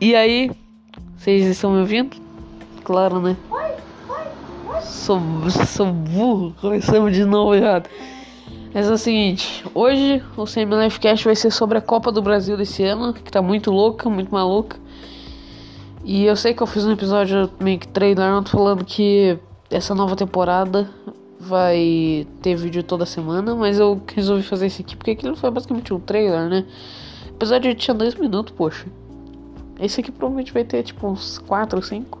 [0.00, 0.52] E aí,
[1.16, 2.16] vocês estão me ouvindo?
[2.84, 3.36] Claro, né?
[4.80, 5.20] Sou,
[5.66, 7.90] sou burro, começamos de novo errado.
[8.72, 12.22] Mas é o seguinte, hoje o Semi Life Cast vai ser sobre a Copa do
[12.22, 14.76] Brasil desse ano, que tá muito louca, muito maluca.
[16.04, 19.36] E eu sei que eu fiz um episódio meio que trailer falando que
[19.68, 20.88] essa nova temporada
[21.40, 25.92] vai ter vídeo toda semana, mas eu resolvi fazer esse aqui porque aquilo foi basicamente
[25.92, 26.64] um trailer, né?
[27.32, 28.86] O episódio tinha dois minutos, poxa.
[29.78, 32.20] Esse aqui provavelmente vai ter tipo uns 4 ou 5.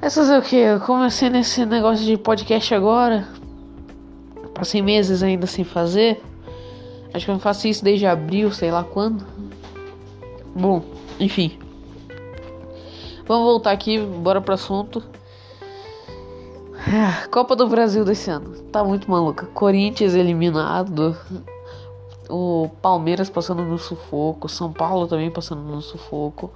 [0.00, 0.56] Essas é o que?
[0.56, 3.26] Eu comecei nesse negócio de podcast agora.
[4.54, 6.22] Passei meses ainda sem fazer.
[7.12, 9.24] Acho que eu não faço isso desde abril, sei lá quando.
[10.54, 10.84] Bom,
[11.18, 11.58] enfim.
[13.26, 15.02] Vamos voltar aqui, bora pro assunto.
[17.30, 18.50] Copa do Brasil desse ano.
[18.70, 19.46] Tá muito maluca.
[19.46, 21.16] Corinthians eliminado.
[22.28, 24.48] O Palmeiras passando no sufoco.
[24.48, 26.52] São Paulo também passando no sufoco.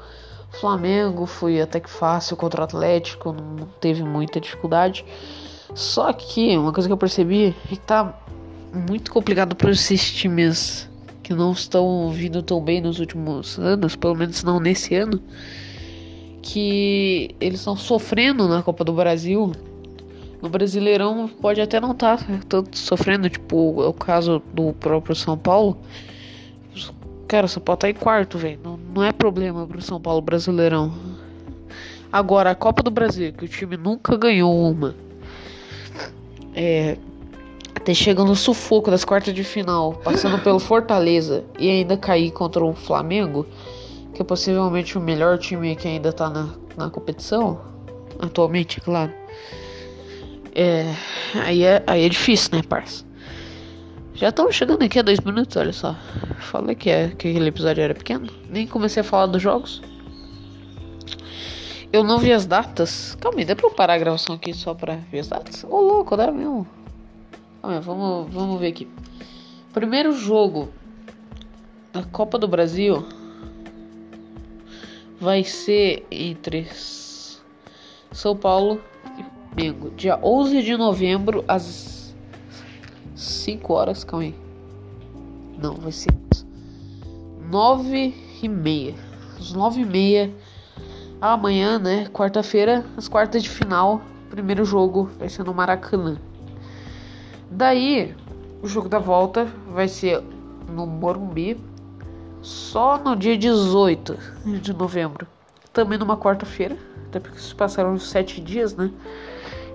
[0.51, 3.33] Flamengo foi até que fácil contra o Atlético.
[3.33, 5.05] Não teve muita dificuldade.
[5.75, 8.19] Só que uma coisa que eu percebi é que tá
[8.73, 10.89] muito complicado para esses times
[11.23, 15.21] que não estão vindo tão bem nos últimos anos, pelo menos não nesse ano,
[16.41, 19.53] que eles estão sofrendo na Copa do Brasil
[20.41, 25.15] no Brasileirão pode até não estar tá tanto sofrendo, tipo, é o caso do próprio
[25.15, 25.77] São Paulo.
[27.27, 28.59] Cara, o São Paulo tá em quarto, velho.
[28.63, 30.93] Não, não é problema pro São Paulo Brasileirão.
[32.11, 34.95] Agora, a Copa do Brasil, que o time nunca ganhou uma.
[36.55, 36.97] É.
[37.75, 42.65] Até chegando no sufoco das quartas de final, passando pelo Fortaleza e ainda cair contra
[42.65, 43.47] o Flamengo,
[44.13, 47.61] que é possivelmente o melhor time que ainda tá na, na competição.
[48.19, 49.13] Atualmente, claro.
[50.55, 50.95] É,
[51.35, 53.05] aí, é, aí é difícil, né, parça?
[54.15, 55.95] Já estamos chegando aqui a dois minutos, olha só.
[56.39, 58.29] Falei que, é, que aquele episódio era pequeno.
[58.51, 59.81] Nem comecei a falar dos jogos.
[61.93, 63.17] Eu não vi as datas.
[63.21, 65.65] Calma aí, dá pra eu parar a gravação aqui só pra ver as datas?
[65.65, 66.67] Ô, louco, dá mesmo.
[67.63, 68.89] Calma aí, vamos, vamos ver aqui.
[69.73, 70.69] Primeiro jogo
[71.93, 73.07] da Copa do Brasil
[75.21, 76.69] vai ser entre
[78.11, 78.81] São Paulo
[79.49, 82.15] Flamengo, dia 11 de novembro, às
[83.15, 84.05] 5 horas.
[84.05, 84.35] Calma aí.
[85.61, 86.13] Não, vai ser
[87.51, 88.95] 9 e meia.
[89.39, 90.35] Às 9 e meia.
[91.21, 92.07] Amanhã, né?
[92.13, 94.01] Quarta-feira, as quartas de final.
[94.31, 96.19] Primeiro jogo vai ser no Maracanã.
[97.51, 98.15] Daí,
[98.63, 100.23] o jogo da volta vai ser
[100.69, 101.59] no Morumbi.
[102.41, 104.17] Só no dia 18
[104.63, 105.27] de novembro.
[105.73, 106.77] Também numa quarta-feira.
[107.09, 108.93] Até porque se passaram sete dias, né?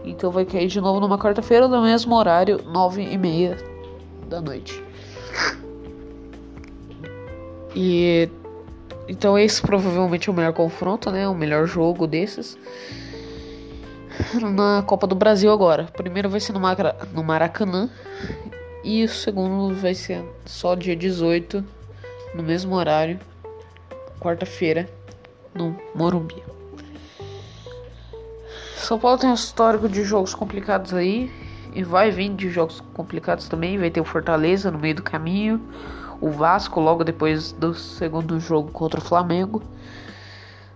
[0.03, 3.57] Então vai cair de novo numa quarta-feira, no mesmo horário, nove e meia
[4.27, 4.83] da noite.
[7.75, 8.29] E
[9.07, 11.27] então esse provavelmente é o melhor confronto, né?
[11.27, 12.57] O melhor jogo desses.
[14.55, 15.85] Na Copa do Brasil agora.
[15.93, 16.59] Primeiro vai ser no,
[17.13, 17.89] no Maracanã.
[18.83, 21.63] E o segundo vai ser só dia 18,
[22.35, 23.17] no mesmo horário,
[24.19, 24.89] quarta-feira,
[25.55, 26.52] no Morumbi.
[28.83, 31.31] São Paulo tem um histórico de jogos complicados aí.
[31.73, 33.77] E vai vir de jogos complicados também.
[33.77, 35.61] Vai ter o Fortaleza no meio do caminho.
[36.19, 39.63] O Vasco logo depois do segundo jogo contra o Flamengo.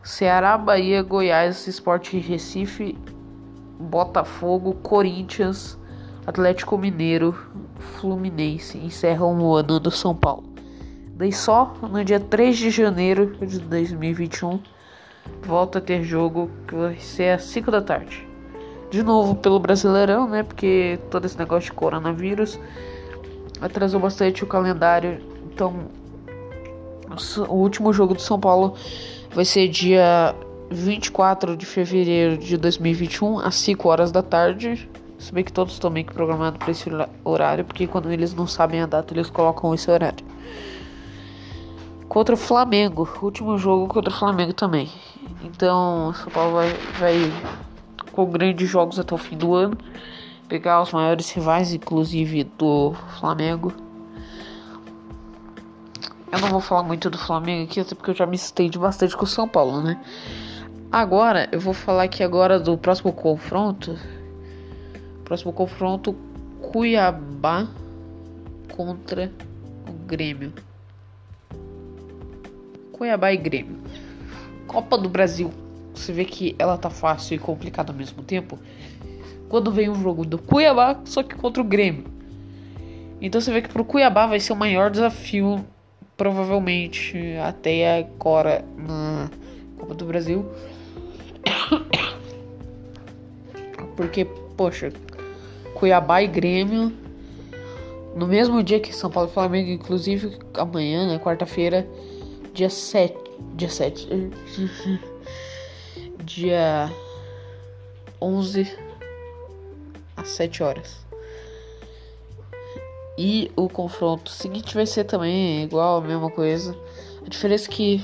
[0.01, 2.97] Ceará, Bahia, Goiás, Esporte Recife,
[3.77, 5.77] Botafogo, Corinthians,
[6.25, 7.37] Atlético Mineiro,
[7.99, 10.43] Fluminense encerram o ano do São Paulo.
[11.09, 14.59] Daí só no dia 3 de janeiro de 2021
[15.43, 18.27] volta a ter jogo que vai ser às 5 da tarde.
[18.89, 20.43] De novo pelo Brasileirão, né?
[20.43, 22.59] Porque todo esse negócio de coronavírus
[23.59, 25.19] atrasou bastante o calendário.
[25.53, 25.87] Então,
[27.47, 28.75] o último jogo do São Paulo
[29.33, 30.33] vai ser dia
[30.69, 34.89] 24 de fevereiro de 2021, às 5 horas da tarde.
[35.17, 36.89] Se bem que todos estão meio que programados para esse
[37.23, 40.23] horário, porque quando eles não sabem a data, eles colocam esse horário
[42.17, 43.07] contra o Flamengo.
[43.21, 44.89] Último jogo contra o Flamengo também.
[45.43, 47.31] Então, São Paulo vai, vai
[48.11, 49.77] com grandes jogos até o fim do ano.
[50.47, 53.71] Pegar os maiores rivais, inclusive do Flamengo.
[56.31, 59.15] Eu não vou falar muito do Flamengo aqui, até porque eu já me estende bastante
[59.15, 60.03] com o São Paulo, né?
[60.91, 63.95] Agora, eu vou falar aqui agora do próximo confronto.
[65.23, 66.15] Próximo confronto,
[66.63, 67.67] Cuiabá
[68.75, 69.31] contra
[69.87, 70.51] o Grêmio.
[72.97, 73.77] Cuiabá e Grêmio.
[74.65, 75.51] Copa do Brasil.
[75.93, 78.59] Você vê que ela tá fácil e complicada ao mesmo tempo.
[79.49, 82.05] Quando vem um jogo do Cuiabá, só que contra o Grêmio.
[83.21, 85.65] Então você vê que pro Cuiabá vai ser o maior desafio
[86.15, 89.29] provavelmente até agora na
[89.77, 90.45] Copa do Brasil.
[93.95, 94.91] Porque, poxa,
[95.73, 96.91] Cuiabá e Grêmio
[98.15, 101.87] no mesmo dia que São Paulo e Flamengo, inclusive amanhã, né, quarta-feira,
[102.57, 103.15] dia 7,
[103.55, 104.09] dia 7,
[106.25, 106.91] dia
[108.19, 108.75] 11
[110.15, 111.05] às 7 horas.
[113.15, 116.75] E o confronto seguinte vai ser também igual, a mesma coisa.
[117.23, 118.03] A diferença é que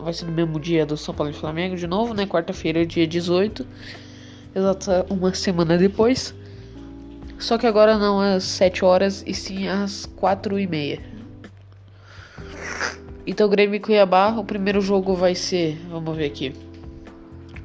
[0.00, 2.26] vai ser no mesmo dia do São Paulo e Flamengo de novo, né?
[2.26, 3.66] Quarta-feira, dia 18.
[4.54, 6.34] Exata uma semana depois.
[7.38, 11.13] Só que agora não às 7 horas e sim às 4 e meia.
[13.26, 15.78] Então Grêmio e Cuiabá, o primeiro jogo vai ser.
[15.88, 16.54] Vamos ver aqui.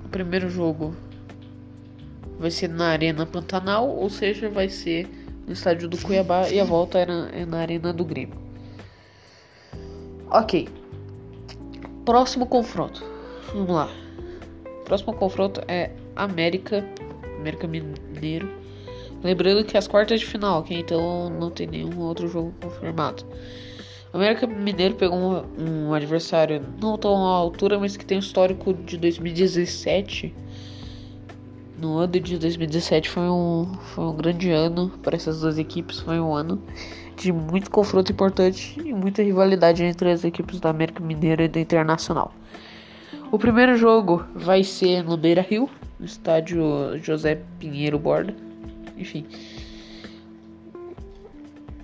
[0.06, 0.96] O primeiro jogo
[2.40, 5.08] vai ser na Arena Pantanal, ou seja, vai ser
[5.46, 8.40] no estádio do Cuiabá e a volta era é na Arena do Grêmio.
[10.32, 10.70] Ok.
[12.06, 13.04] Próximo confronto.
[13.54, 13.90] Vamos lá.
[14.86, 16.86] Próximo confronto é América,
[17.38, 18.50] América Mineiro.
[19.22, 20.80] Lembrando que as quartas de final, ok?
[20.80, 23.26] Então não tem nenhum outro jogo confirmado.
[24.14, 28.74] América Mineiro pegou um, um adversário não tão à altura, mas que tem um histórico
[28.74, 30.34] de 2017
[31.80, 36.00] no ano de 2017 foi um, foi um grande ano para essas duas equipes.
[36.00, 36.62] Foi um ano
[37.16, 41.60] de muito confronto importante e muita rivalidade entre as equipes da América Mineira e da
[41.60, 42.34] Internacional.
[43.32, 45.70] O primeiro jogo vai ser no Beira Rio,
[46.00, 48.36] no estádio José Pinheiro Borda.
[48.98, 49.26] Enfim.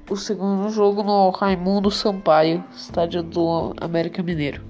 [0.08, 4.62] O segundo jogo no Raimundo Sampaio, estádio do América Mineiro.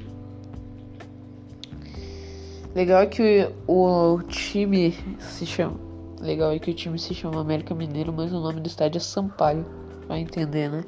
[2.74, 5.78] Legal é que o, o time se chama.
[6.22, 9.02] Legal é que o time se chama América Mineiro, mas o nome do estádio é
[9.02, 9.66] Sampaio.
[10.08, 10.86] Vai entender, né?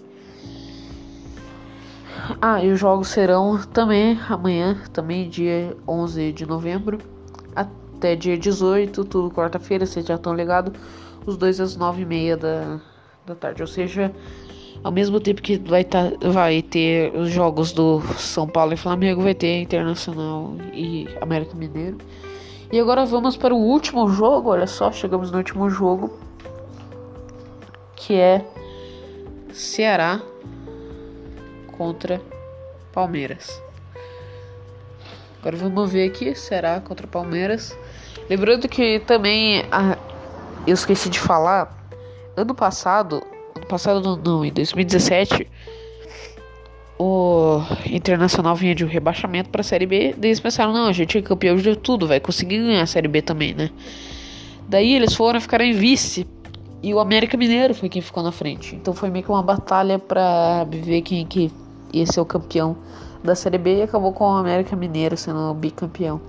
[2.42, 7.00] Ah, e os jogos serão também amanhã, também dia 11 de novembro,
[7.54, 10.74] até dia 18, tudo quarta-feira, vocês já estão ligados,
[11.26, 12.82] os dois às 9h30 da,
[13.28, 13.62] da tarde.
[13.62, 14.12] Ou seja,
[14.84, 19.22] ao mesmo tempo que vai, tá, vai ter os jogos do São Paulo e Flamengo,
[19.22, 21.98] vai ter Internacional e América Mineiro.
[22.72, 26.18] E agora vamos para o último jogo, olha só, chegamos no último jogo,
[27.96, 28.46] que é
[29.54, 30.22] Ceará
[31.78, 32.22] contra
[32.92, 33.62] Palmeiras.
[35.40, 37.78] Agora vamos ver aqui, Ceará contra Palmeiras.
[38.30, 39.98] Lembrando que também ah,
[40.66, 41.87] eu esqueci de falar,
[42.38, 43.24] ano passado
[43.68, 45.48] passado não, em 2017
[47.00, 47.62] o
[47.92, 50.16] Internacional vinha de um rebaixamento para a Série B.
[50.18, 53.08] Daí eles pensaram, não, a gente é campeão de tudo, vai conseguir ganhar a Série
[53.08, 53.70] B também, né?
[54.68, 56.26] Daí eles foram ficar em vice
[56.82, 58.76] e o América Mineiro foi quem ficou na frente.
[58.76, 61.52] Então foi meio que uma batalha para ver quem que
[61.94, 62.76] ia ser o campeão
[63.24, 66.20] da Série B e acabou com o América Mineiro sendo o bicampeão.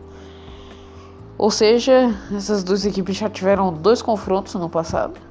[1.39, 5.28] Ou seja, essas duas equipes já tiveram dois confrontos no passado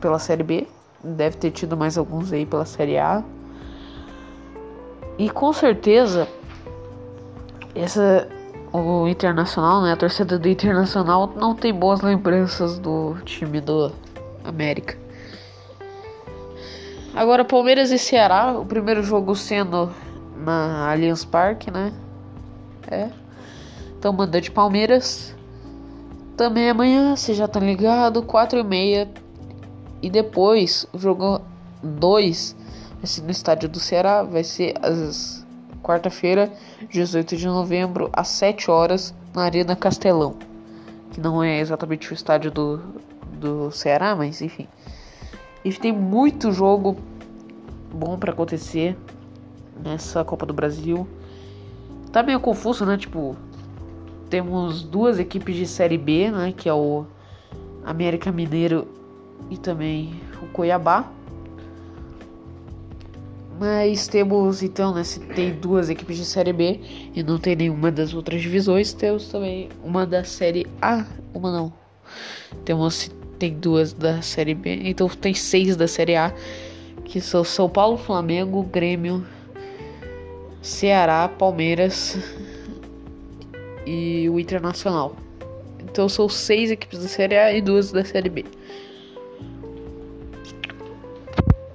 [0.00, 0.66] pela Série B
[1.02, 3.22] deve ter tido mais alguns aí pela Série A.
[5.16, 6.28] E com certeza
[7.74, 8.28] essa
[8.72, 13.90] o Internacional, né, a torcida do Internacional não tem boas lembranças do time do
[14.44, 14.96] América.
[17.14, 19.90] Agora Palmeiras e Ceará, o primeiro jogo sendo
[20.36, 21.92] na Allianz Parque, né?
[22.90, 23.08] É.
[23.98, 25.34] Então manda de Palmeiras.
[26.36, 29.08] Também amanhã, você já tá ligado, 4 e meia
[30.02, 31.40] e depois, o jogo
[31.82, 32.56] 2
[32.98, 35.46] vai ser no estádio do Ceará, vai ser às
[35.82, 36.52] quarta-feira,
[36.90, 40.36] 18 de novembro, às 7 horas, na Arena Castelão.
[41.10, 42.80] Que não é exatamente o estádio do,
[43.40, 44.68] do Ceará, mas enfim.
[45.64, 46.96] E tem muito jogo
[47.92, 48.96] bom para acontecer
[49.82, 51.08] nessa Copa do Brasil.
[52.12, 52.96] Tá meio confuso, né?
[52.96, 53.36] Tipo,
[54.28, 56.52] temos duas equipes de Série B, né?
[56.56, 57.06] Que é o
[57.84, 58.86] América Mineiro
[59.50, 61.10] e também o Cuiabá.
[63.58, 66.80] Mas temos então, né, se tem duas equipes de Série B
[67.14, 71.04] e não tem nenhuma das outras divisões, temos também uma da Série A,
[71.34, 71.72] uma não.
[72.64, 76.32] Temos tem duas da Série B, então tem seis da Série A,
[77.04, 79.26] que são São Paulo, Flamengo, Grêmio,
[80.60, 82.16] Ceará, Palmeiras
[83.86, 85.16] e o Internacional.
[85.80, 88.44] Então são seis equipes da Série A e duas da Série B.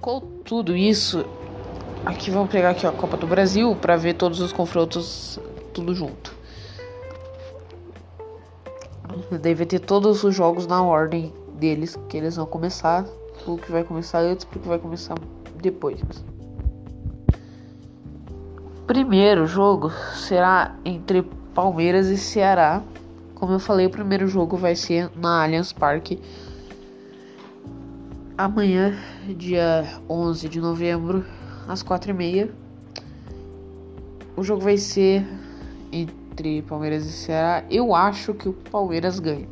[0.03, 1.23] Com tudo isso,
[2.05, 5.39] aqui vamos pegar aqui a Copa do Brasil para ver todos os confrontos
[5.73, 6.35] tudo junto.
[9.41, 13.05] Deve ter todos os jogos na ordem deles que eles vão começar,
[13.47, 15.15] o que vai começar antes, o que vai começar
[15.61, 16.01] depois.
[18.85, 21.21] primeiro jogo será entre
[21.55, 22.83] Palmeiras e Ceará.
[23.35, 26.19] Como eu falei, o primeiro jogo vai ser na Allianz Parque.
[28.35, 28.97] Amanhã,
[29.37, 31.23] dia 11 de novembro,
[31.67, 32.49] às 4h30.
[34.35, 35.23] O jogo vai ser
[35.91, 37.63] entre Palmeiras e Ceará.
[37.69, 39.47] Eu acho que o Palmeiras ganha.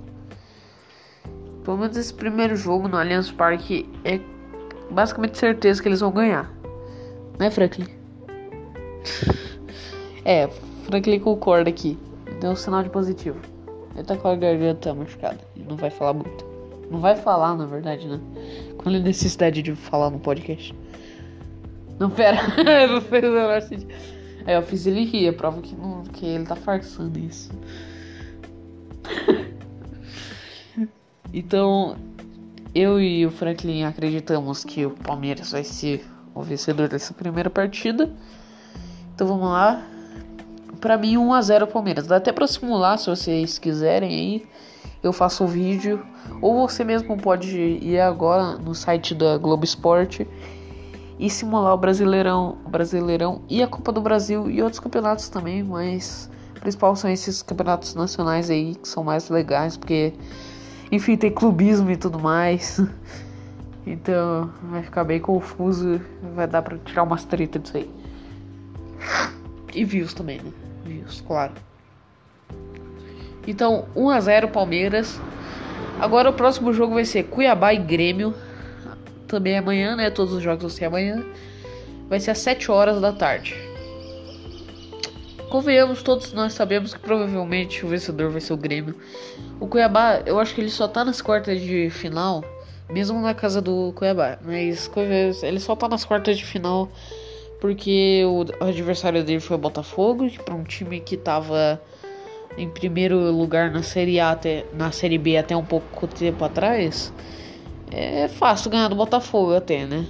[1.64, 4.20] Pelo menos esse primeiro jogo no Allianz Parque é
[4.90, 6.52] basicamente certeza que eles vão ganhar.
[7.38, 7.86] Né, Franklin?
[10.26, 10.48] é,
[10.86, 12.00] Franklin concorda aqui.
[12.40, 13.38] Deu um sinal de positivo.
[13.96, 15.38] Ele tá com a garganta machucada.
[15.56, 16.50] Ele não vai falar muito.
[16.90, 18.20] Não vai falar, na verdade, né?
[18.86, 20.74] É a necessidade de falar no podcast?
[22.00, 22.38] Não, pera.
[22.88, 23.94] não fez o menor sentido.
[24.46, 25.28] Aí eu fiz ele rir.
[25.28, 27.52] É prova que, não, que ele tá farçando isso.
[31.32, 31.96] então,
[32.74, 38.12] eu e o Franklin acreditamos que o Palmeiras vai ser o vencedor dessa primeira partida.
[39.14, 39.86] Então vamos lá.
[40.80, 42.08] Pra mim, 1x0 Palmeiras.
[42.08, 44.48] Dá até pra simular se vocês quiserem aí.
[45.04, 46.06] Eu faço um vídeo.
[46.42, 50.28] Ou você mesmo pode ir agora no site da Globo Esporte
[51.20, 55.62] e simular o Brasileirão, o Brasileirão e a Copa do Brasil e outros campeonatos também,
[55.62, 56.30] mas
[56.62, 60.14] principal são esses campeonatos nacionais aí que são mais legais, porque
[60.92, 62.80] enfim, tem clubismo e tudo mais.
[63.84, 66.00] Então vai ficar bem confuso,
[66.36, 67.90] vai dar pra tirar umas treta disso aí.
[69.74, 70.52] E views também, né?
[70.86, 71.54] Views, claro.
[73.48, 75.20] Então, 1 a 0 Palmeiras.
[76.00, 78.34] Agora o próximo jogo vai ser Cuiabá e Grêmio.
[79.28, 80.10] Também amanhã, né?
[80.10, 81.24] Todos os jogos vão ser amanhã.
[82.08, 83.56] Vai ser às 7 horas da tarde.
[85.50, 88.96] Convenhamos, todos nós sabemos que provavelmente o vencedor vai ser o Grêmio.
[89.60, 92.44] O Cuiabá, eu acho que ele só tá nas quartas de final,
[92.90, 94.40] mesmo na casa do Cuiabá.
[94.42, 94.90] Mas
[95.44, 96.90] ele só tá nas quartas de final
[97.62, 101.80] porque o adversário dele foi o Botafogo, que para um time que tava
[102.58, 107.14] em primeiro lugar na Série A até na Série B até um pouco tempo atrás,
[107.92, 110.06] é fácil ganhar do Botafogo até, né?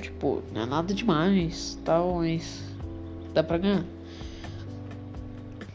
[0.00, 2.62] Tipo, não é nada demais, tal, mas
[3.34, 3.84] dá pra ganhar.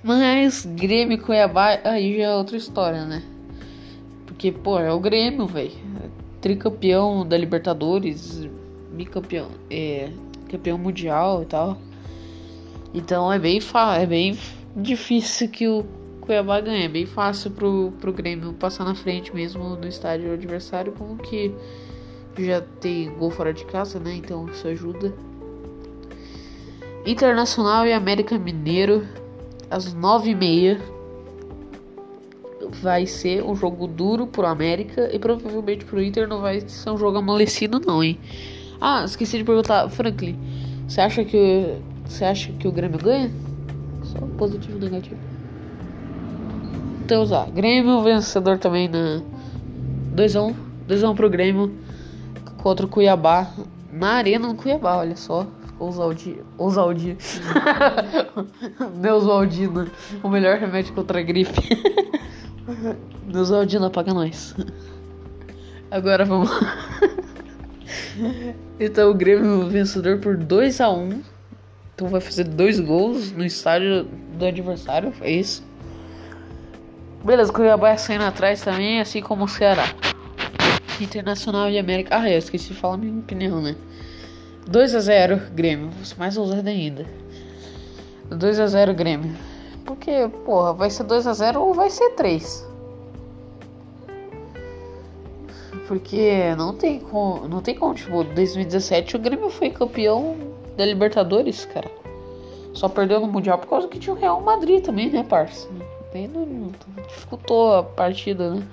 [0.04, 3.24] Mas Grêmio e Cuiabá aí já é outra história, né?
[4.26, 5.72] Porque, pô, é o Grêmio, velho.
[6.42, 8.50] Tricampeão da Libertadores,
[8.94, 10.10] bicampeão, é,
[10.50, 11.78] campeão mundial e tal.
[12.94, 13.60] Então é bem
[14.00, 14.38] é bem
[14.76, 15.86] difícil que o
[16.22, 16.86] Cuiabá ganhe.
[16.86, 21.54] É bem fácil pro, pro Grêmio passar na frente mesmo no estádio adversário, como que
[22.38, 24.16] já tem gol fora de casa, né?
[24.16, 25.14] Então isso ajuda.
[27.06, 29.08] Internacional e América Mineiro
[29.70, 30.80] às nove e meia
[32.82, 36.98] vai ser um jogo duro pro América e provavelmente pro Inter não vai ser um
[36.98, 38.20] jogo amolecido não, hein?
[38.80, 40.40] Ah, esqueci de perguntar, Franklin,
[40.88, 41.76] você acha que
[42.06, 43.32] você acha que o Grêmio ganha?
[44.42, 45.20] Positivo e negativo.
[47.06, 49.22] Então, ó, Grêmio vencedor também na
[50.16, 50.56] 2x1,
[50.88, 51.72] 2x1 pro Grêmio
[52.58, 53.54] contra o Cuiabá
[53.94, 55.46] na arena do Cuiabá, olha só.
[55.78, 57.16] Ousaldi, Ousaldi.
[59.00, 59.92] Neusaldina,
[60.24, 61.62] o melhor remédio contra a gripe.
[63.32, 64.56] Neusaldina, paga nós.
[65.92, 66.50] Agora vamos.
[68.80, 71.22] então o Grêmio vencedor por 2 a 1
[72.02, 75.14] Então vai fazer dois gols no estádio do adversário.
[75.22, 75.64] É isso.
[77.24, 79.84] Beleza, Cuiabá saindo atrás também, assim como o Ceará.
[81.00, 82.18] Internacional e América.
[82.18, 83.76] Ah, eu esqueci de falar minha opinião, né?
[84.68, 85.92] 2 a 0 Grêmio.
[86.18, 87.06] Mais ousado ainda.
[88.32, 89.36] 2 a 0 Grêmio.
[89.86, 92.68] Porque, porra, vai ser 2 a 0 ou vai ser 3.
[95.88, 101.66] Porque não tem como, não tem como, tipo, 2017 o Grêmio foi campeão da Libertadores,
[101.66, 101.90] cara.
[102.74, 105.68] Só perdeu no Mundial por causa que tinha o Real Madrid também, né, parça?
[107.08, 108.64] dificultou a partida, né?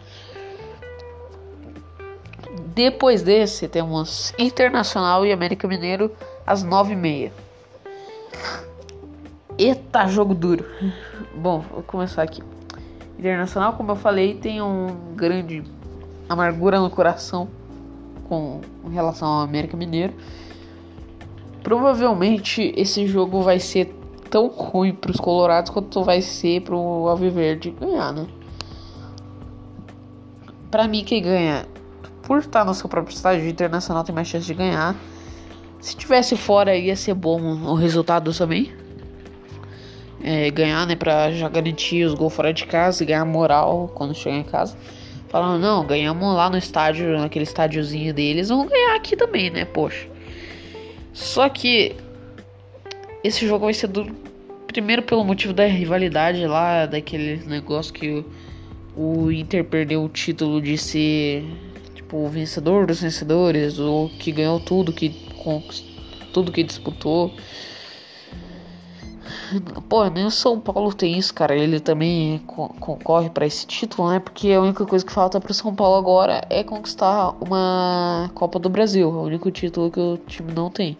[2.75, 6.13] Depois desse, temos Internacional e América Mineiro
[6.47, 7.31] às 9h30.
[9.59, 10.65] Eita, jogo duro.
[11.35, 12.43] Bom, vou começar aqui.
[13.19, 15.65] Internacional, como eu falei, tem um grande
[16.29, 17.49] amargura no coração
[18.29, 18.61] com
[18.93, 20.13] relação ao América Mineiro.
[21.69, 23.95] Provavelmente esse jogo vai ser
[24.31, 28.27] tão ruim para os colorados quanto vai ser para o Alviverde ganhar, né?
[30.71, 31.67] Para mim quem ganha
[32.23, 34.97] por estar no seu próprio estádio internacional tem mais chance de ganhar.
[35.79, 38.73] Se tivesse fora ia ser bom o resultado também.
[40.23, 44.15] É, ganhar, né, pra já garantir os gols fora de casa e ganhar moral quando
[44.15, 44.75] chegar em casa.
[45.29, 50.17] Falando, não, ganhamos lá no estádio, naquele estádiozinho deles, vamos ganhar aqui também, né, poxa.
[51.19, 51.97] Só que
[53.25, 54.15] esse jogo vai ser duro.
[54.69, 58.25] Primeiro pelo motivo da rivalidade lá, daquele negócio que
[58.97, 61.45] o, o Inter perdeu o título de ser
[61.93, 65.09] tipo o vencedor dos vencedores, ou que ganhou tudo que
[66.33, 67.35] tudo que disputou.
[69.89, 71.57] Pô, nem o São Paulo tem isso, cara.
[71.57, 74.21] Ele também concorre para esse título, né?
[74.21, 78.69] Porque a única coisa que falta pro São Paulo agora é conquistar uma Copa do
[78.69, 79.09] Brasil.
[79.09, 80.97] É o único título que o time não tem.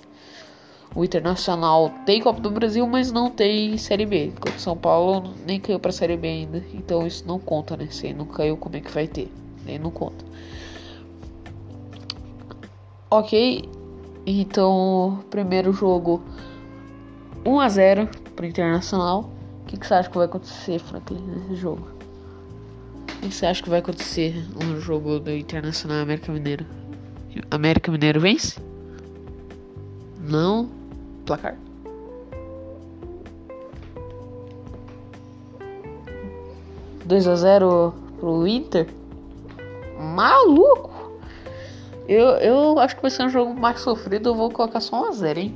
[0.95, 4.33] O Internacional tem Copa do Brasil, mas não tem Série B.
[4.57, 6.65] O São Paulo nem caiu pra Série B ainda.
[6.73, 7.89] Então isso não conta, né?
[7.91, 9.31] Se não caiu, como é que vai ter?
[9.65, 10.25] Nem não conta.
[13.11, 13.69] Ok.
[14.27, 16.23] Então, primeiro jogo
[17.45, 19.31] 1 a 0 pro Internacional.
[19.63, 21.87] O que, que você acha que vai acontecer, Franklin, nesse jogo?
[23.17, 26.67] O que você acha que vai acontecer no jogo do Internacional América Mineiro?
[27.51, 28.61] América Mineiro vence?
[30.21, 30.78] Não?
[31.29, 31.59] Placar?
[37.05, 38.89] Dois a 0 pro Inter?
[39.99, 41.13] Maluco!
[42.09, 44.31] Eu, eu acho que vai ser um jogo mais sofrido.
[44.31, 45.55] Eu vou colocar só 1 a 0 hein?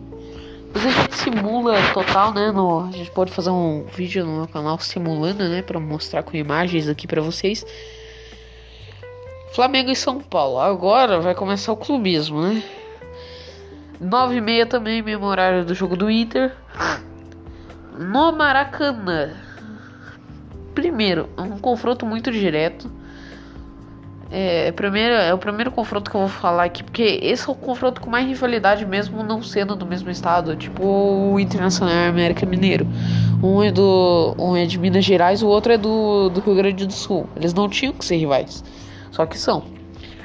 [0.66, 2.50] Depois a gente simula total, né?
[2.50, 5.62] No, a gente pode fazer um vídeo no meu canal simulando, né?
[5.62, 7.64] Pra mostrar com imagens aqui pra vocês.
[9.54, 10.58] Flamengo e São Paulo.
[10.58, 12.62] Agora vai começar o clubismo, né?
[14.02, 16.52] 9 e meia também, mesmo horário do jogo do Inter.
[17.96, 19.30] No Maracanã.
[20.74, 22.90] Primeiro, um confronto muito direto.
[24.28, 27.54] É, primeiro, é o primeiro confronto que eu vou falar aqui, porque esse é o
[27.54, 32.46] confronto com mais rivalidade mesmo não sendo do mesmo estado, tipo o Internacional e América
[32.46, 32.86] Mineiro.
[33.42, 36.86] Um é do, um é de Minas Gerais, o outro é do, do Rio Grande
[36.86, 37.28] do Sul.
[37.36, 38.64] Eles não tinham que ser rivais,
[39.10, 39.81] só que são.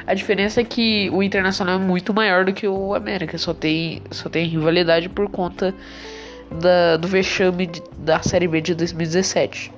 [0.08, 4.02] A diferença é que o Internacional é muito maior do que o América, só tem,
[4.10, 5.76] só tem rivalidade por conta
[6.50, 9.70] da, do vexame de, da Série B de 2017.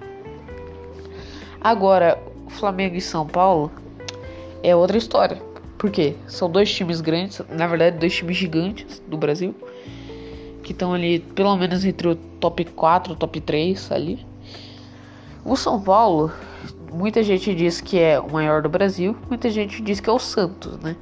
[1.60, 3.72] Agora, Flamengo e São Paulo
[4.62, 5.42] é outra história.
[5.80, 6.14] Por quê?
[6.28, 9.56] São dois times grandes, na verdade, dois times gigantes do Brasil.
[10.62, 14.29] Que estão ali, pelo menos, entre o top 4 e top 3 ali.
[15.44, 16.32] O São Paulo,
[16.92, 20.20] muita gente diz que é o maior do Brasil, muita gente diz que é o
[20.20, 20.96] Santos, né?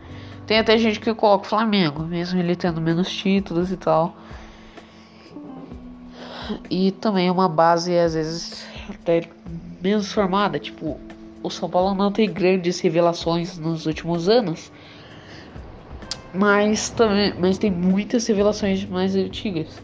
[0.45, 4.15] Tem até gente que coloca o Flamengo, mesmo ele tendo menos títulos e tal.
[6.69, 9.27] E também é uma base, às vezes, até
[9.81, 10.57] menos formada.
[10.57, 10.97] Tipo,
[11.43, 14.71] o São Paulo não tem grandes revelações nos últimos anos.
[16.33, 19.81] Mas também mas tem muitas revelações mais antigas.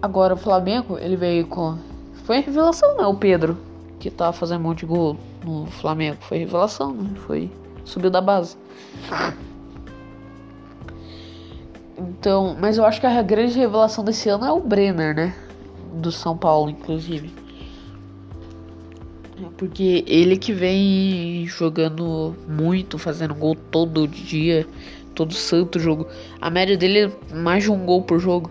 [0.00, 1.78] Agora o Flamengo, ele veio com.
[2.24, 3.06] Foi revelação, né?
[3.06, 3.58] O Pedro,
[3.98, 6.18] que tá fazendo um monte de gol no Flamengo.
[6.20, 7.10] Foi revelação, né?
[7.26, 7.50] Foi.
[7.84, 8.56] Subiu da base.
[11.98, 15.34] Então, mas eu acho que a grande revelação desse ano é o Brenner, né?
[15.94, 17.32] Do São Paulo, inclusive.
[19.56, 24.66] Porque ele que vem jogando muito, fazendo gol todo dia,
[25.14, 26.06] todo santo jogo.
[26.40, 28.50] A média dele é mais de um gol por jogo.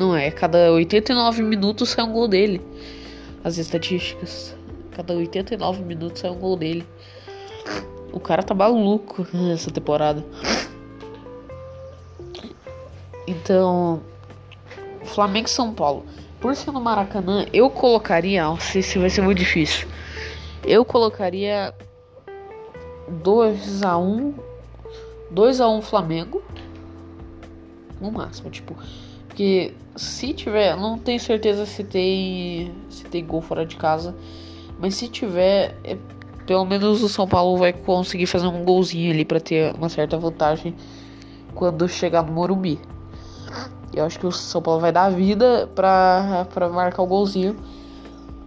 [0.00, 2.58] Não é, cada 89 minutos sai um gol dele.
[3.44, 4.56] As estatísticas.
[4.92, 6.86] Cada 89 minutos sai um gol dele.
[8.10, 10.24] O cara tá maluco nessa temporada.
[13.26, 14.00] Então,
[15.04, 16.06] Flamengo e São Paulo.
[16.40, 18.42] Por ser no Maracanã, eu colocaria.
[18.44, 19.86] Não sei se vai ser muito difícil.
[20.64, 21.74] Eu colocaria
[23.06, 24.32] 2 a 1
[25.30, 26.42] 2 a 1 Flamengo.
[28.00, 28.74] No máximo, tipo.
[29.30, 30.76] Porque se tiver.
[30.76, 32.72] Não tenho certeza se tem.
[32.90, 34.14] Se tem gol fora de casa.
[34.78, 35.76] Mas se tiver.
[35.84, 35.96] É,
[36.44, 40.18] pelo menos o São Paulo vai conseguir fazer um golzinho ali para ter uma certa
[40.18, 40.74] vantagem
[41.54, 42.78] quando chegar no Morumbi.
[43.94, 47.56] Eu acho que o São Paulo vai dar vida pra, pra marcar o golzinho.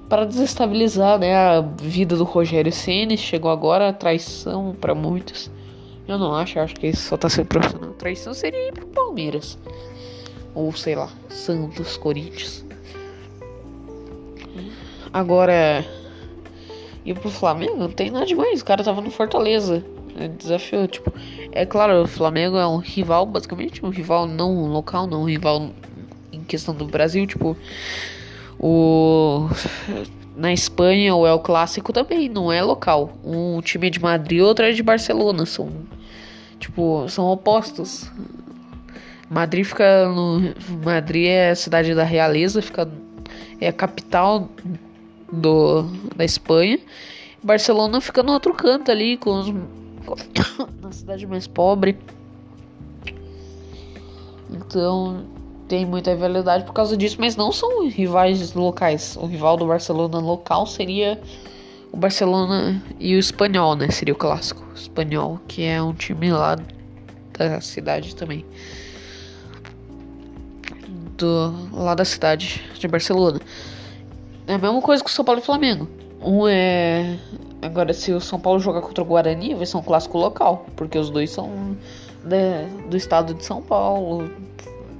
[0.10, 5.50] Para desestabilizar né, a vida do Rogério Ceni Chegou agora a traição para muitos.
[6.06, 7.91] Eu não acho, eu acho que só tá sendo profissional.
[7.93, 9.58] Traição seria ir pro Palmeiras.
[10.54, 12.63] Ou sei lá, Santos, Corinthians.
[15.12, 15.86] Agora,
[17.06, 18.62] ir pro Flamengo não tem nada demais.
[18.62, 19.84] O cara tava no Fortaleza.
[20.16, 21.12] É desafio, tipo,
[21.52, 25.72] é claro, o Flamengo é um rival, basicamente, um rival não local, não um rival
[26.32, 27.58] em questão do Brasil, tipo,
[28.60, 29.50] o
[30.36, 33.13] na Espanha o El Clássico também não é local.
[33.24, 35.70] Um time é de Madrid, outro é de Barcelona, são
[36.60, 38.10] tipo, são opostos.
[39.30, 42.90] Madrid fica no Madrid é a cidade da realeza, fica
[43.60, 44.50] é a capital
[45.32, 45.84] do
[46.16, 46.80] da Espanha.
[47.42, 49.50] Barcelona fica no outro canto ali com os
[50.82, 51.98] na cidade mais pobre.
[54.50, 55.26] Então
[55.68, 59.18] tem muita rivalidade por causa disso, mas não são rivais locais.
[59.20, 61.20] O rival do Barcelona local seria
[61.92, 63.90] o Barcelona e o Espanhol, né?
[63.90, 64.64] Seria o clássico.
[64.72, 66.58] O Espanhol, que é um time lá
[67.38, 68.46] da cidade também.
[71.17, 73.39] Do, lá da cidade de Barcelona.
[74.47, 75.88] É a mesma coisa que o São Paulo e Flamengo.
[76.21, 77.17] Um é.
[77.62, 80.65] Agora, se o São Paulo jogar contra o Guarani, vai ser um clássico local.
[80.76, 81.78] Porque os dois são
[82.23, 84.30] né, do estado de São Paulo.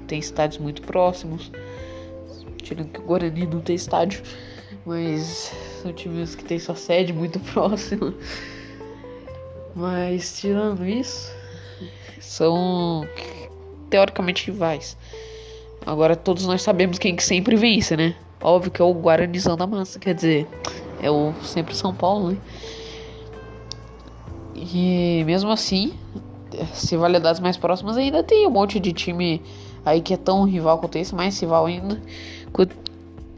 [0.08, 1.52] Tem estádios muito próximos.
[2.62, 4.24] Tirando que o Guarani não tem estádio.
[4.86, 8.14] Mas são times que tem sua sede muito próxima.
[9.76, 11.34] Mas tirando isso,
[12.20, 13.08] são
[13.90, 14.98] teoricamente rivais.
[15.86, 18.16] Agora todos nós sabemos quem que sempre vence, né?
[18.42, 20.48] Óbvio que é o Guaranizão da massa, quer dizer,
[21.02, 22.38] é o sempre São Paulo, né?
[24.56, 25.94] E mesmo assim,
[26.74, 29.42] se validades mais próximas ainda tem um monte de time
[29.86, 32.02] aí que é tão rival quanto esse, mais rival ainda.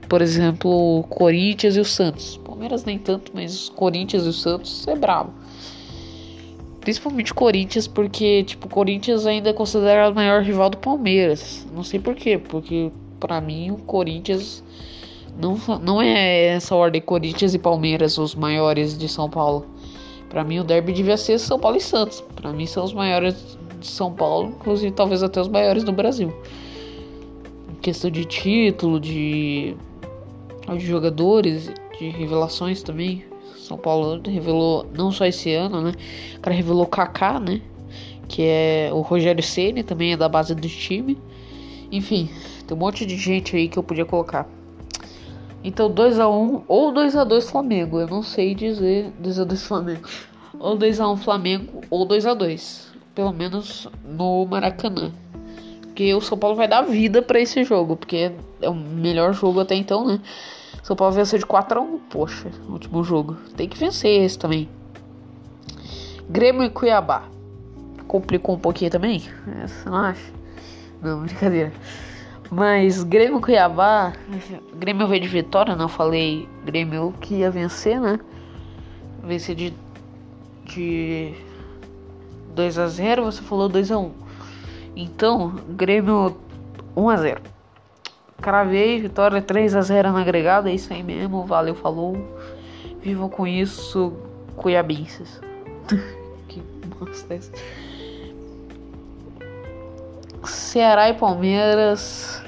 [0.08, 2.38] Por exemplo, o Corinthians e o Santos.
[2.38, 5.34] Palmeiras nem tanto, mas os Corinthians e o Santos é brabo.
[6.86, 11.66] Principalmente Corinthians, porque tipo, Corinthians ainda é considerado o maior rival do Palmeiras.
[11.74, 14.64] Não sei porquê, porque para mim o Corinthians
[15.36, 19.66] não, não é essa ordem Corinthians e Palmeiras os maiores de São Paulo.
[20.30, 22.22] Para mim o derby devia ser São Paulo e Santos.
[22.36, 26.32] Para mim são os maiores de São Paulo, inclusive talvez até os maiores do Brasil.
[27.68, 29.76] Em questão de título, de,
[30.70, 31.68] de jogadores,
[31.98, 33.26] de revelações também.
[33.66, 35.92] São Paulo revelou não só esse ano, né?
[36.38, 37.62] O cara revelou Kaká, né?
[38.28, 41.18] Que é o Rogério Ceni também é da base do time.
[41.92, 42.30] Enfim,
[42.68, 44.48] tem um monte de gente aí que eu podia colocar.
[45.64, 49.44] Então 2 a 1 ou 2 a 2 Flamengo, eu não sei dizer 2 a
[49.44, 50.08] 2 Flamengo.
[50.60, 55.12] Ou 2 a 1 Flamengo ou 2 a 2, pelo menos no Maracanã.
[55.82, 59.60] Porque o São Paulo vai dar vida para esse jogo, porque é o melhor jogo
[59.60, 60.20] até então, né?
[60.86, 63.36] São Paulo venceu de 4 a 1 poxa, último jogo.
[63.58, 64.70] Tem que vencer esse também.
[66.30, 67.24] Grêmio e Cuiabá.
[68.08, 69.24] Complicou um pouquinho também?
[69.48, 70.32] É, você não acha?
[71.02, 71.74] Não, brincadeira.
[72.52, 74.14] Mas Grêmio Cuiabá.
[74.76, 78.20] Grêmio veio de vitória, não falei Grêmio que ia vencer, né?
[79.24, 79.74] Vencer de.
[80.66, 81.34] de
[82.54, 84.12] 2 a 0 você falou 2 a 1
[84.96, 86.38] Então, Grêmio
[86.96, 87.55] 1 a 0
[88.46, 92.16] Cravei, vitória 3 a 0 na agregada, é isso aí mesmo, valeu, falou.
[93.02, 94.14] Vivam com isso,
[94.56, 95.42] cuiabinses.
[96.48, 97.52] que bosta é essa?
[100.44, 102.40] Ceará e Palmeiras.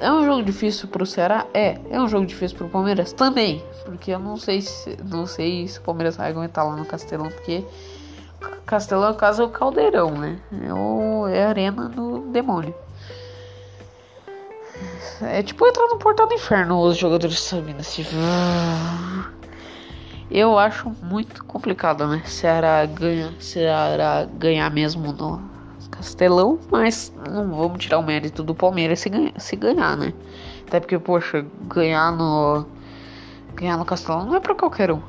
[0.00, 1.46] É um jogo difícil pro Ceará?
[1.52, 1.78] É.
[1.90, 3.12] É um jogo difícil pro Palmeiras?
[3.12, 3.62] Também.
[3.84, 7.28] Porque eu não sei se, não sei se o Palmeiras vai aguentar lá no Castelão.
[7.28, 7.66] Porque
[8.64, 10.38] Castelão, no caso, é o caldeirão, né?
[10.66, 12.74] É, o, é a arena do demônio.
[15.22, 18.04] É tipo entrar no portal do inferno, os jogadores subindo assim.
[20.30, 22.22] Eu acho muito complicado, né?
[22.24, 25.42] Ceará ganha, Ceará ganhar mesmo no
[25.90, 30.14] Castelão, mas não vamos tirar o mérito do Palmeiras se ganhar, se ganhar, né?
[30.66, 32.64] Até porque, poxa, ganhar no
[33.54, 35.02] ganhar no Castelão não é para qualquer um.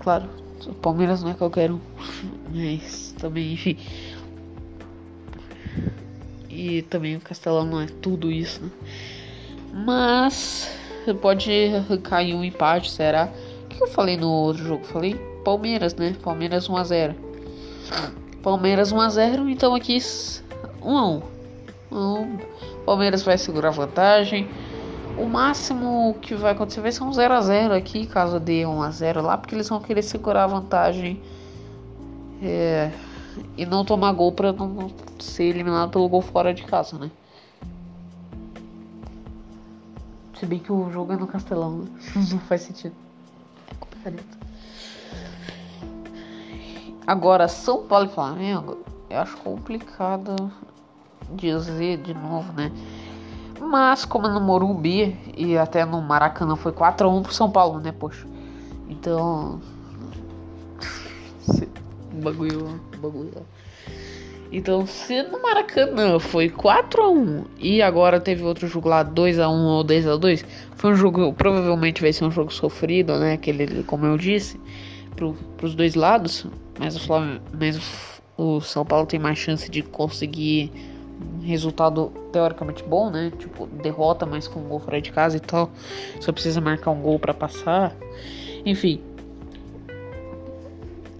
[0.00, 0.26] Claro,
[0.66, 1.80] o Palmeiras não é qualquer um,
[2.54, 3.76] mas também, enfim.
[6.58, 8.70] E também o Castelão não é tudo isso, né?
[9.72, 10.68] Mas
[11.22, 11.70] pode
[12.02, 13.32] cair um empate, será?
[13.64, 14.84] O que eu falei no outro jogo?
[14.84, 16.16] Falei Palmeiras, né?
[16.20, 17.14] Palmeiras 1x0.
[18.42, 21.22] Palmeiras 1x0, então aqui 1x1.
[22.84, 24.48] Palmeiras vai segurar vantagem.
[25.16, 29.54] O máximo que vai acontecer vai ser um 0x0 aqui, caso dê 1x0 lá, porque
[29.54, 31.22] eles vão querer segurar vantagem.
[32.42, 32.90] É,
[33.56, 37.10] e não tomar gol para não ser eliminado pelo gol fora de casa, né?
[40.38, 41.88] Se bem que o jogo é no Castelão, né?
[42.30, 42.94] não faz sentido.
[43.70, 44.38] É complicado.
[47.06, 48.78] Agora, São Paulo e Flamengo,
[49.10, 50.52] eu acho complicado
[51.32, 52.70] dizer de novo, né?
[53.60, 57.92] Mas, como no Morumbi e até no Maracanã foi 4x1 pro São Paulo, né?
[57.92, 58.26] Poxa.
[58.88, 59.60] Então.
[62.18, 63.46] Bagulho bagulho.
[64.50, 69.38] Então, se no Maracanã foi 4 a 1 e agora teve outro jogo lá 2
[69.38, 73.18] a 1 ou 10 a 2, foi um jogo provavelmente vai ser um jogo sofrido,
[73.18, 74.58] né, aquele como eu disse,
[75.14, 76.46] pro, pros dois lados,
[76.78, 77.78] mas o Flamengo, mas
[78.38, 80.72] o São Paulo tem mais chance de conseguir
[81.20, 83.32] um resultado teoricamente bom, né?
[83.36, 85.70] Tipo, derrota, mas com um gol fora de casa e tal.
[86.20, 87.94] Só precisa marcar um gol para passar.
[88.64, 89.02] Enfim.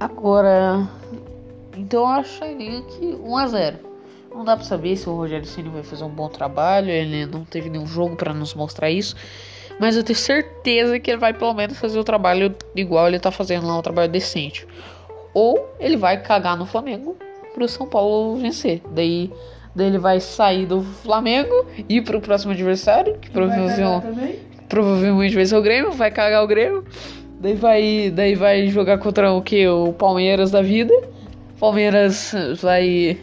[0.01, 0.89] Agora,
[1.77, 3.79] então eu acharia que 1 a 0.
[4.33, 6.91] 1 Não dá pra saber se o Rogério Ceni vai fazer um bom trabalho.
[6.91, 9.17] Ele não teve nenhum jogo para nos mostrar isso.
[9.81, 13.31] Mas eu tenho certeza que ele vai pelo menos fazer o trabalho igual ele tá
[13.31, 14.67] fazendo lá, um trabalho decente.
[15.35, 17.17] Ou ele vai cagar no Flamengo
[17.55, 18.83] pro São Paulo vencer.
[18.91, 19.33] Daí,
[19.75, 24.37] daí ele vai sair do Flamengo e ir pro próximo adversário, que provavelmente,
[24.69, 26.85] provavelmente vai ser o Grêmio, vai cagar o Grêmio.
[27.41, 29.67] Daí vai, daí vai jogar contra o que?
[29.69, 30.93] O Palmeiras da vida.
[31.59, 33.19] Palmeiras vai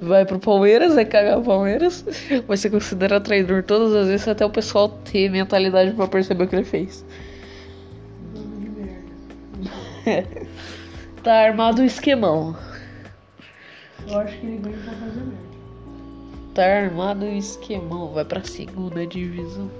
[0.00, 2.04] vai pro Palmeiras, vai cagar o Palmeiras,
[2.46, 6.48] vai ser considerado traidor todas as vezes até o pessoal ter mentalidade para perceber o
[6.48, 7.04] que ele fez.
[11.24, 12.56] tá armado o esquemão.
[14.08, 15.50] Eu acho que ele veio pra fazer merda.
[16.54, 19.70] Tá armado o esquemão, vai pra segunda divisão.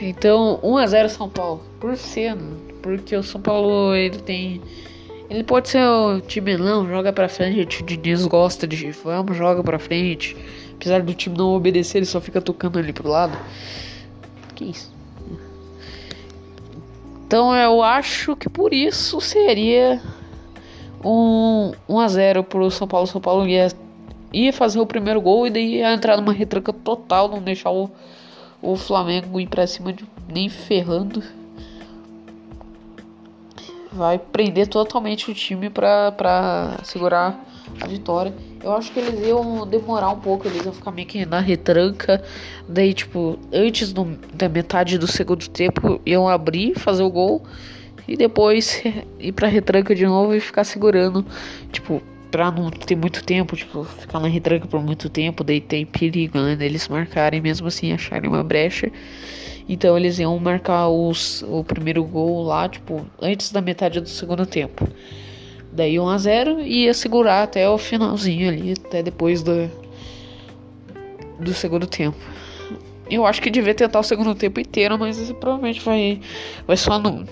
[0.00, 1.62] Então, 1x0 São Paulo.
[1.80, 2.42] Por cena,
[2.82, 4.60] porque o São Paulo ele tem
[5.30, 7.82] ele pode ser o time não, joga pra frente.
[7.82, 10.34] O Diniz gosta de vamos, joga pra frente.
[10.74, 13.36] Apesar do time não obedecer, ele só fica tocando ali pro lado.
[14.54, 14.90] Que isso?
[17.26, 20.00] Então eu acho que por isso seria
[21.04, 23.06] um 1 a 0 pro São Paulo.
[23.06, 23.68] São Paulo ia,
[24.32, 27.90] ia fazer o primeiro gol e daí ia entrar numa retranca total, não deixar o,
[28.60, 31.22] o Flamengo ir pra cima de nem ferrando
[33.92, 37.44] vai prender totalmente o time para segurar
[37.80, 38.32] a vitória.
[38.62, 42.22] Eu acho que eles iam demorar um pouco, eles iam ficar meio que na retranca.
[42.68, 47.42] Daí, tipo, antes do, da metade do segundo tempo, iam abrir, fazer o gol
[48.06, 48.82] e depois
[49.18, 51.24] ir pra retranca de novo e ficar segurando.
[51.72, 55.86] Tipo, pra não ter muito tempo, tipo, ficar na retranca por muito tempo, daí tem
[55.86, 56.56] perigo, né?
[56.60, 58.90] Eles marcarem mesmo assim, acharem uma brecha.
[59.68, 64.46] Então eles iam marcar os, o primeiro gol lá, tipo, antes da metade do segundo
[64.46, 64.88] tempo.
[65.72, 69.70] Daí 1 a 0 e ia segurar até o finalzinho ali, até depois do,
[71.38, 72.16] do segundo tempo.
[73.10, 76.20] Eu acho que devia tentar o segundo tempo inteiro, mas provavelmente vai,
[76.66, 77.24] vai só no,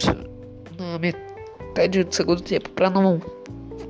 [0.79, 3.21] na metade do segundo tempo para não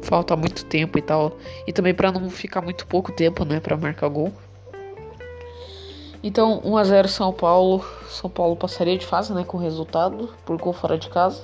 [0.06, 1.36] faltar muito tempo e tal.
[1.66, 4.32] E também para não ficar muito pouco tempo, né, para marcar gol.
[6.22, 7.84] Então, 1 a 0 São Paulo.
[8.08, 11.42] São Paulo passaria de fase, né, com resultado por gol fora de casa.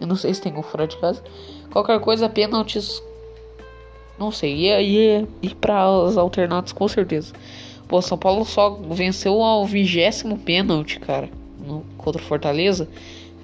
[0.00, 1.22] Eu não sei se tem gol fora de casa.
[1.70, 3.02] Qualquer coisa, pênaltis.
[4.18, 7.32] Não sei, ia, ia ir para os alternados com certeza.
[7.88, 12.88] Pô, São Paulo só venceu ao vigésimo pênalti, cara, no, contra Fortaleza.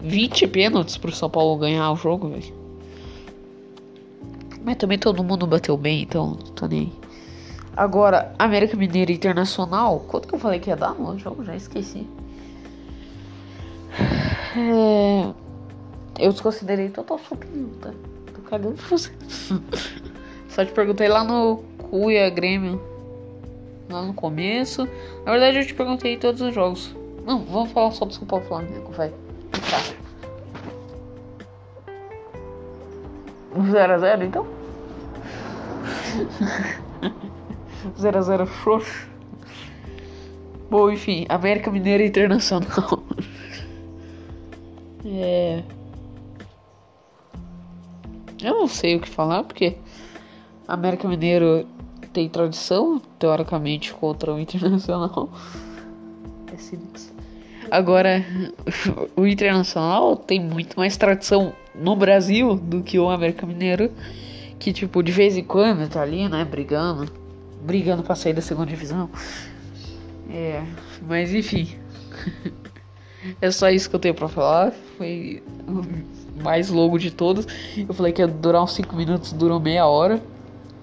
[0.00, 2.59] 20 pênaltis pro São Paulo ganhar o jogo, velho.
[4.62, 6.92] Mas também todo mundo bateu bem, então tô nem.
[7.76, 11.44] Agora, América Mineira Internacional, quanto que eu falei que ia dar no jogo?
[11.44, 12.06] Já esqueci.
[14.56, 15.32] É...
[16.18, 17.90] Eu desconsiderei total sua opinião, tá?
[18.34, 19.10] Tô cagando pra você.
[20.48, 22.80] Só te perguntei lá no Cuia Grêmio.
[23.88, 24.86] Lá no começo.
[25.24, 26.94] Na verdade, eu te perguntei todos os jogos.
[27.24, 29.10] Não, vamos falar só do São Paulo Flamengo, vai.
[29.52, 29.99] Tá.
[33.62, 34.46] 0x0 então?
[37.98, 39.08] 0x0 xoxo.
[40.70, 43.02] Bom, enfim, América Mineira Internacional.
[45.04, 45.62] é.
[48.42, 49.76] Eu não sei o que falar, porque
[50.66, 51.66] América Mineiro
[52.12, 55.28] tem tradição, teoricamente, contra o Internacional.
[56.52, 56.78] É
[57.70, 58.24] Agora,
[59.16, 63.90] o Internacional tem muito mais tradição no Brasil do que o América Mineiro,
[64.58, 67.20] que, tipo, de vez em quando tá ali, né, brigando
[67.62, 69.10] brigando para sair da segunda divisão.
[70.30, 70.62] É,
[71.06, 71.76] mas enfim.
[73.40, 74.72] é só isso que eu tenho para falar.
[74.96, 77.46] Foi o mais longo de todos.
[77.76, 80.22] Eu falei que ia durar uns 5 minutos, durou meia hora.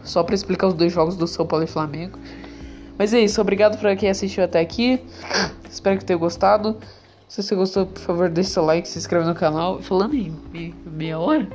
[0.04, 2.17] Só para explicar os dois jogos do São Paulo e Flamengo.
[2.97, 5.02] Mas é isso, obrigado por quem assistiu até aqui.
[5.69, 6.78] Espero que tenha gostado.
[7.28, 9.82] Se você gostou, por favor, deixe seu like, se inscreve no canal.
[9.82, 10.34] Falando em
[10.86, 11.48] meia hora.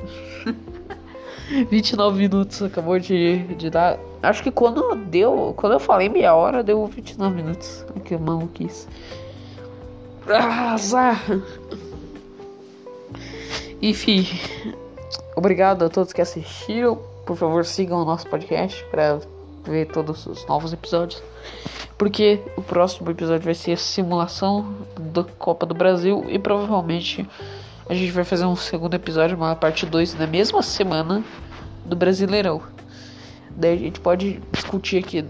[1.69, 3.99] 29 minutos acabou de, de dar.
[4.21, 5.53] Acho que quando deu.
[5.57, 7.85] Quando eu falei meia hora, deu 29 minutos.
[8.05, 8.87] Que maluquice.
[10.27, 11.21] Azar.
[13.81, 14.27] Enfim.
[15.35, 16.97] Obrigado a todos que assistiram.
[17.25, 19.19] Por favor, sigam o nosso podcast para
[19.65, 21.21] ver todos os novos episódios.
[21.97, 27.27] Porque o próximo episódio vai ser a simulação da Copa do Brasil e provavelmente
[27.89, 31.23] a gente vai fazer um segundo episódio, uma parte 2 na mesma semana
[31.85, 32.61] do Brasileirão.
[33.51, 35.23] Daí a gente pode discutir aqui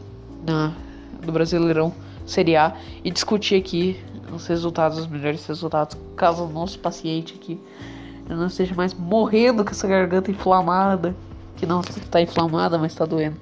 [0.45, 0.73] na,
[1.21, 1.93] do Brasileirão
[2.25, 3.99] Série A e discutir aqui
[4.33, 7.59] os resultados, os melhores resultados, caso o nosso paciente aqui
[8.27, 11.15] não esteja mais morrendo com essa garganta inflamada,
[11.57, 13.37] que não está inflamada, mas está doendo.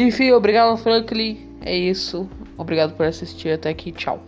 [0.00, 1.58] Enfim, obrigado, Franklin.
[1.60, 2.30] É isso.
[2.56, 3.90] Obrigado por assistir até aqui.
[3.90, 4.22] Tchau.